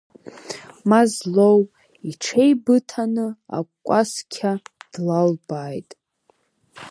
Мазлоу 0.89 1.59
иҽеибыҭаны 2.09 3.25
акәасқьа 3.57 4.51
длалбааит. 4.91 5.89